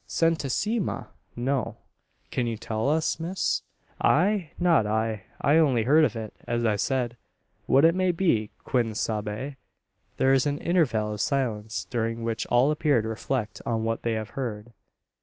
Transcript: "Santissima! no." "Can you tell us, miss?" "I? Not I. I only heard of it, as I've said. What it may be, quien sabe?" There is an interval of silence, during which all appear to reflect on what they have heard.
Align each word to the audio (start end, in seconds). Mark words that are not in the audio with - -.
"Santissima! 0.07 1.09
no." 1.35 1.77
"Can 2.31 2.47
you 2.47 2.57
tell 2.57 2.89
us, 2.89 3.19
miss?" 3.19 3.61
"I? 4.01 4.49
Not 4.57 4.87
I. 4.87 5.25
I 5.39 5.57
only 5.57 5.83
heard 5.83 6.03
of 6.05 6.15
it, 6.15 6.33
as 6.47 6.65
I've 6.65 6.81
said. 6.81 7.17
What 7.67 7.85
it 7.85 7.93
may 7.93 8.11
be, 8.11 8.49
quien 8.65 8.95
sabe?" 8.95 9.57
There 10.17 10.33
is 10.33 10.47
an 10.47 10.57
interval 10.57 11.13
of 11.13 11.21
silence, 11.21 11.85
during 11.87 12.23
which 12.23 12.47
all 12.47 12.71
appear 12.71 13.03
to 13.03 13.07
reflect 13.07 13.61
on 13.63 13.83
what 13.83 14.01
they 14.01 14.13
have 14.13 14.31
heard. 14.31 14.73